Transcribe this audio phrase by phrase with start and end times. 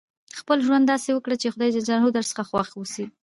[0.39, 3.05] خپل ژوند داسي وکړئ، چي خدای جل جلاله درڅخه خوښ اوسي.